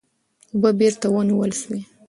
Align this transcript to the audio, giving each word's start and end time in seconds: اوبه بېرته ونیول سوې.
اوبه 0.53 0.69
بېرته 0.79 1.05
ونیول 1.09 1.51
سوې. 1.61 1.79